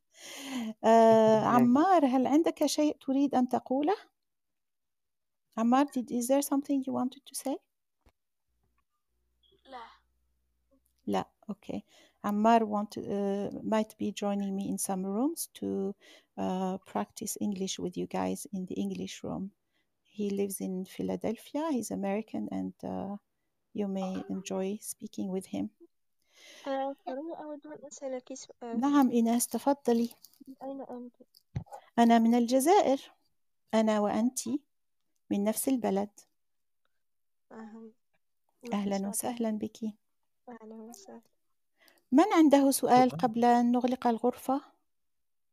آه، 0.85 1.45
عمار 1.45 2.07
هل 2.07 2.27
عندك 2.27 2.67
شيء 2.67 2.97
تريد 3.07 3.35
أن 3.35 3.49
تقوله؟ 3.49 3.97
عمار 5.58 5.86
did, 5.86 6.12
is 6.12 6.28
there 6.28 6.42
something 6.42 6.84
you 6.88 6.94
wanted 6.94 7.22
to 7.26 7.36
say? 7.36 7.58
لا 9.66 9.84
لا 11.08 11.26
okay 11.52 11.82
Ammar 12.24 12.62
want 12.64 12.98
uh, 12.98 13.50
might 13.64 13.98
be 13.98 14.12
joining 14.12 14.56
me 14.56 14.70
in 14.70 14.78
some 14.78 15.04
rooms 15.06 15.50
to 15.56 15.96
uh, 16.38 16.78
practice 16.86 17.36
English 17.42 17.80
with 17.80 17.98
you 17.98 18.06
guys 18.06 18.46
in 18.54 18.66
the 18.68 18.76
English 18.76 19.24
room. 19.24 19.52
He 20.04 20.30
lives 20.30 20.62
in 20.62 20.86
Philadelphia. 20.86 21.72
He's 21.72 21.90
American, 21.90 22.48
and 22.52 22.74
uh, 22.84 23.18
you 23.74 23.88
may 23.88 24.24
enjoy 24.30 24.78
speaking 24.82 25.30
with 25.30 25.48
him. 25.48 25.70
آه، 26.68 26.96
فريدة 27.06 27.36
أود 27.44 27.68
أن 27.68 27.88
أسألك 27.88 28.34
سؤال 28.34 28.80
نعم 28.80 29.10
إيناس 29.10 29.48
تفضلي. 29.48 30.10
من 30.48 30.56
أين 30.64 30.82
أنت؟ 30.82 31.16
أنا 32.00 32.20
من 32.20 32.36
الجزائر. 32.36 33.12
أنا 33.74 34.00
وأنت 34.00 34.40
من 35.31 35.45
نفس 35.45 35.69
البلد. 35.69 36.11
أهلا 37.53 37.91
أهلا 38.73 39.09
وسهلا 39.09 39.51
بك. 39.51 39.79
أهلا 40.49 40.75
وسهلا 40.75 41.21
من 42.13 42.25
عنده 42.37 42.71
سؤال 42.71 43.11
قبل 43.11 43.45
أن 43.45 43.73
نغلق 43.73 44.07
الغرفة؟ 44.07 44.61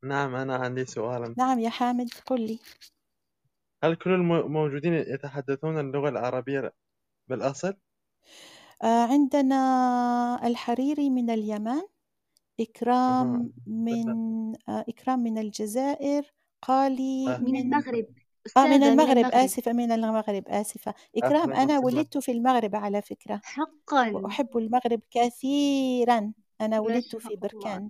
نعم 0.04 0.36
أنا 0.36 0.56
عندي 0.56 0.86
سؤال 0.86 1.36
نعم 1.38 1.60
يا 1.60 1.70
حامد 1.70 2.10
قل 2.26 2.42
لي. 2.42 2.60
هل 3.84 3.96
كل 3.96 4.10
الموجودين 4.10 4.94
يتحدثون 4.94 5.80
اللغة 5.80 6.10
العربية 6.10 6.74
بالأصل؟ 7.28 7.78
آه، 8.84 9.06
عندنا 9.06 10.48
الحريري 10.48 11.10
من 11.10 11.30
اليمن 11.30 11.82
إكرام 12.60 13.54
من 13.68 14.10
آه، 14.70 14.86
إكرام 14.90 15.20
من 15.20 15.38
الجزائر 15.38 16.34
قالي 16.62 17.38
من 17.38 17.56
المغرب 17.56 18.06
آه 18.58 18.66
من 18.68 18.74
أستاذة 18.74 18.92
المغرب 18.92 19.26
آسفة 19.34 19.74
من 19.74 19.92
المغرب 19.92 20.44
آسفة. 20.48 20.94
إكرام 21.18 21.52
أهلا 21.52 21.64
أنا 21.64 21.80
وسهلا. 21.80 21.80
ولدت 21.98 22.18
في 22.18 22.32
المغرب 22.32 22.76
على 22.76 23.02
فكرة 23.02 23.42
حقا. 23.44 24.12
وأحب 24.12 24.58
المغرب 24.58 25.02
كثيرا. 25.12 26.34
أنا 26.62 26.68
ما 26.76 26.80
ولدت 26.80 27.08
شاء 27.12 27.22
في 27.22 27.28
الله. 27.28 27.40
بركان. 27.40 27.90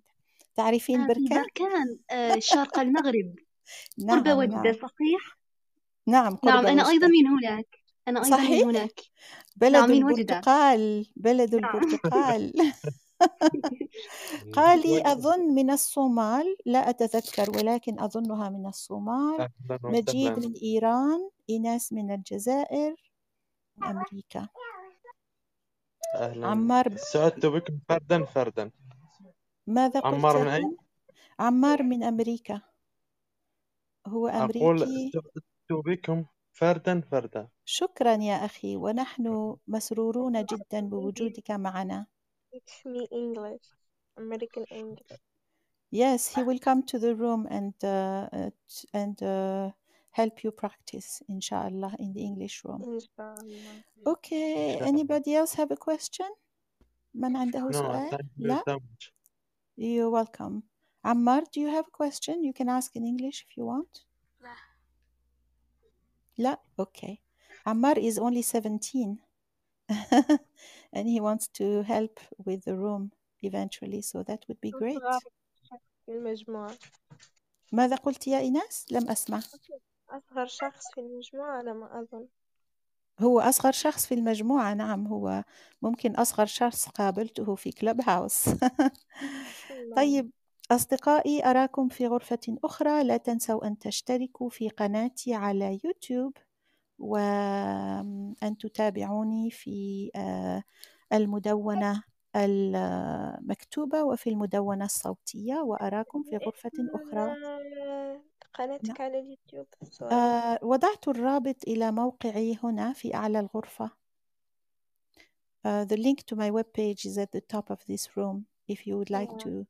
تعرفين 0.56 1.02
آه 1.02 1.08
في 1.08 1.14
بركان؟ 1.14 1.42
بركان 1.44 1.98
آه 2.12 2.40
شرق 2.40 2.80
المغرب. 2.80 3.36
قرب 4.10 4.28
نعم 4.28 4.38
وجدة 4.38 4.62
نعم. 4.62 4.74
صحيح؟ 4.74 5.38
نعم 6.08 6.36
قرب 6.36 6.54
نعم 6.54 6.68
أنا 6.68 6.90
أيضا 6.90 7.08
وجدة 7.08 7.08
من 7.08 7.28
هناك. 7.28 7.78
أنا 8.08 8.24
أيضا 8.26 8.38
من 8.38 8.44
صحيح؟ 8.44 8.68
هناك. 8.68 9.00
بلد 9.56 9.76
نعم 9.76 9.90
من 9.92 10.04
وجدة. 10.04 10.20
البرتقال 10.36 11.06
بلد 11.16 11.56
نعم. 11.56 11.76
البرتقال. 11.76 12.54
قالي 14.54 15.12
أظن 15.12 15.54
من 15.54 15.72
الصومال 15.72 16.58
لا 16.66 16.90
أتذكر 16.90 17.58
ولكن 17.58 18.00
أظنها 18.00 18.50
من 18.50 18.66
الصومال. 18.66 19.50
مجيد 19.84 20.40
من 20.40 20.54
إيران 20.64 21.30
إيناس 21.50 21.94
من 21.94 22.12
الجزائر 22.12 23.12
من 23.78 23.88
أمريكا. 23.88 24.48
أهلا. 26.16 26.48
عمار 26.48 26.98
سعدت 26.98 27.46
بكم 27.46 27.80
فردا 27.90 28.26
فردا. 28.26 28.72
ماذا 29.68 30.00
قلت 30.00 30.14
عمار 30.14 30.44
من؟ 30.44 30.52
حامد؟ 30.52 30.78
عمار 31.40 31.84
من 31.84 32.04
أمريكا. 32.04 32.62
هو 34.08 34.28
أقول 34.28 34.84
أمريكي؟ 34.84 35.12
سعدت 35.14 35.86
بكم 35.86 36.26
فردا 36.52 37.02
فردا. 37.02 37.48
شكرا 37.66 38.14
يا 38.14 38.46
أخي 38.46 38.76
ونحن 38.76 39.56
مسرورون 39.68 40.46
جدا 40.46 40.82
بوجودك 40.82 41.52
معنا. 41.52 42.06
Teach 42.53 42.85
me 42.85 43.07
English 43.11 43.67
American 44.17 44.65
English 44.71 45.21
Yes, 45.91 46.35
he 46.35 46.43
will 46.43 46.59
come 46.59 46.83
to 46.83 46.99
the 46.99 47.15
room 47.15 47.47
and 47.51 47.73
uh, 47.83 48.29
uh, 48.33 48.51
t- 48.69 48.89
and 48.93 49.17
uh, 49.23 49.71
help 50.11 50.45
you 50.45 50.51
practice, 50.51 51.23
inshallah, 51.29 51.95
in 51.99 52.13
the 52.13 52.21
English 52.23 52.63
room. 52.65 52.83
إن 52.85 53.01
شاء 53.01 53.35
الله 53.41 53.83
Okay, 54.07 54.75
إن 54.75 54.79
شاء 54.79 54.89
الله 54.89 54.89
anybody 54.89 55.35
else 55.35 55.55
have 55.55 55.71
a 55.71 55.77
question? 55.77 56.29
من 57.15 57.37
عنده 57.37 57.71
No, 57.71 57.73
سؤال؟ 57.73 58.11
thank 58.11 58.27
you 58.39 58.47
لا? 58.49 58.63
so 58.69 58.79
much. 58.79 59.13
You're 59.77 60.11
welcome. 60.11 60.63
Ammar, 61.05 61.43
do 61.53 61.61
you 61.61 61.69
have 61.69 61.87
a 61.89 61.91
question? 61.91 62.45
You 62.45 62.53
can 62.53 62.69
ask 62.69 62.95
in 62.97 63.05
English 63.05 63.47
if 63.49 63.57
you 63.57 63.65
want. 63.65 64.05
لا 64.43 64.55
لا? 66.39 66.59
Okay. 66.79 67.21
Ammar 67.67 67.97
is 67.97 68.19
only 68.19 68.43
17 68.43 69.19
and 70.94 71.08
he 71.08 71.20
wants 71.20 71.48
to 71.48 71.84
help 71.84 72.20
with 72.46 72.64
the 72.66 72.76
room 72.76 73.12
eventually, 73.42 74.02
so 74.02 74.24
that 74.24 74.46
would 74.48 74.62
be 74.62 74.72
great. 74.72 75.02
المجموعة 76.10 76.78
ماذا 77.72 77.96
قلت 77.96 78.28
يا 78.28 78.40
إيناس؟ 78.40 78.86
لم 78.92 79.10
أسمع. 79.10 79.42
أصغر 80.10 80.46
شخص 80.46 80.92
في 80.94 81.02
المجموعة 81.02 81.58
على 81.58 81.74
ما 81.74 82.00
أظن. 82.00 82.28
هو 83.20 83.40
أصغر 83.40 83.72
شخص 83.72 84.06
في 84.06 84.14
المجموعة 84.14 84.74
نعم 84.74 85.08
هو 85.08 85.44
ممكن 85.82 86.16
أصغر 86.16 86.46
شخص 86.46 86.90
قابلته 86.90 87.56
في 87.56 87.72
كلب 87.72 88.02
هاوس. 88.02 88.50
طيب 89.98 90.32
أصدقائي 90.72 91.46
أراكم 91.46 91.90
في 91.90 92.08
غرفة 92.08 92.58
أخرى. 92.64 93.04
لا 93.04 93.18
تنسوا 93.18 93.68
أن 93.68 93.80
تشتركوا 93.80 94.50
في 94.50 94.70
قناتي 94.70 95.34
على 95.34 95.80
يوتيوب. 95.84 96.38
وأن 97.04 98.58
تتابعوني 98.60 99.52
في 99.52 100.12
آه، 100.16 100.64
المدونة 101.14 102.04
المكتوبة 102.36 104.04
وفي 104.04 104.30
المدونة 104.30 104.86
الصوتية 104.86 105.56
وأراكم 105.56 106.24
في 106.24 106.38
غرفة 106.38 106.72
أخرى. 106.94 107.36
قناتك 108.54 108.88
نعم. 108.88 108.96
على 109.00 109.20
اليوتيوب 109.20 109.66
آه، 110.02 110.60
وضعت 110.62 111.08
الرابط 111.08 111.64
إلى 111.68 111.92
موقعي 111.92 112.58
هنا 112.64 112.94
في 112.94 113.16
أعلى 113.16 113.40
الغرفة. 113.40 113.92
Uh, 115.66 115.86
the 115.86 115.98
link 115.98 116.26
to 116.26 116.36
my 116.36 116.52
webpage 116.52 117.06
is 117.06 117.18
at 117.18 117.32
the 117.32 117.42
top 117.42 117.70
of 117.70 117.80
this 117.88 118.18
room. 118.18 118.46
If 118.68 118.86
you 118.86 118.98
would 118.98 119.10
like 119.10 119.30
نعم 119.30 119.40
to 119.40 119.66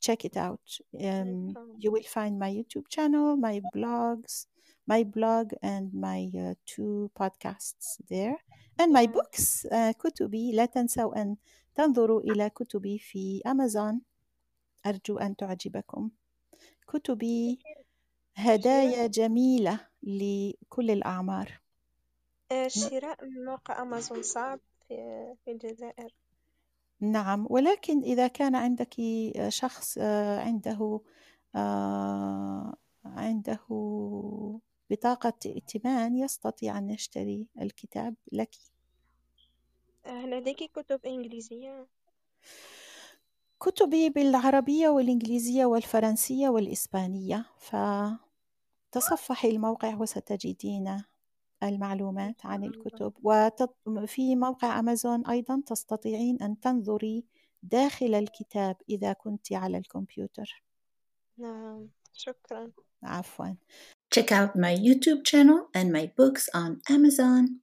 check 0.00 0.24
it 0.24 0.36
out. 0.36 0.80
Um, 0.98 1.54
you 1.78 1.90
will 1.92 2.02
find 2.02 2.38
my 2.38 2.50
YouTube 2.50 2.88
channel, 2.88 3.36
my 3.36 3.60
blogs, 3.74 4.46
my 4.86 5.04
blog, 5.04 5.52
and 5.62 5.92
my 5.94 6.30
uh, 6.34 6.54
two 6.66 7.10
podcasts 7.14 8.00
there, 8.08 8.36
and 8.78 8.92
my 8.92 9.06
books. 9.06 9.66
Uh, 9.66 9.92
كتبي 9.92 10.52
لا 10.52 10.66
تنسوا 10.66 11.22
أن 11.22 11.36
تنظروا 11.74 12.20
إلى 12.20 12.50
كتبي 12.50 12.98
في 12.98 13.42
أمازون 13.46 14.00
أرجو 14.86 15.18
أن 15.18 15.36
تعجبكم. 15.36 16.10
كتبي 16.88 17.58
هدايا 18.36 19.06
جميلة 19.06 19.80
لكل 20.02 20.90
الأعمار. 20.90 21.60
آه، 22.52 22.68
شراء 22.68 23.24
من 23.24 23.44
موقع 23.44 23.82
أمازون 23.82 24.22
صعب 24.22 24.60
في 25.44 25.48
الجزائر 25.48 26.14
نعم 27.00 27.46
ولكن 27.50 28.02
إذا 28.02 28.26
كان 28.26 28.54
عندك 28.54 28.94
شخص 29.48 29.98
آه، 30.00 30.40
عنده 30.40 31.00
آه، 31.54 32.76
عنده 33.04 33.58
بطاقة 34.90 35.38
ائتمان 35.46 36.16
يستطيع 36.16 36.78
أن 36.78 36.90
يشتري 36.90 37.46
الكتاب 37.60 38.14
لك. 38.32 38.50
لديك 40.06 40.70
كتب 40.72 41.06
إنجليزية. 41.06 41.86
كتبي 43.60 44.10
بالعربية 44.10 44.88
والإنجليزية 44.88 45.64
والفرنسية 45.64 46.48
والإسبانية 46.48 47.46
فتصفحي 48.92 49.50
الموقع 49.50 49.94
وستجدين 49.94 51.02
المعلومات 51.62 52.46
عن 52.46 52.64
الكتب. 52.64 53.12
وفي 53.86 54.36
موقع 54.36 54.78
أمازون 54.80 55.26
أيضا 55.26 55.62
تستطيعين 55.66 56.42
أن 56.42 56.60
تنظري 56.60 57.24
داخل 57.62 58.14
الكتاب 58.14 58.76
إذا 58.88 59.12
كنت 59.12 59.52
على 59.52 59.78
الكمبيوتر. 59.78 60.64
نعم 61.38 61.88
شكرا. 62.12 62.72
عفوا. 63.02 63.54
Check 64.10 64.32
out 64.32 64.56
my 64.56 64.74
YouTube 64.74 65.24
channel 65.24 65.68
and 65.72 65.92
my 65.92 66.10
books 66.16 66.48
on 66.52 66.80
Amazon. 66.88 67.60